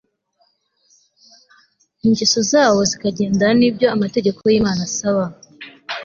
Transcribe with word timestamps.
ingeso 2.05 2.39
zabo 2.51 2.79
zikagendana 2.89 3.53
n'ibyo 3.59 3.87
amategeko 3.95 4.39
y'imana 4.51 4.81
asaba 4.89 5.23